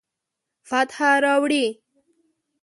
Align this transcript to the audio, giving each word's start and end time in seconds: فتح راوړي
فتح 0.69 0.97
راوړي 1.23 1.65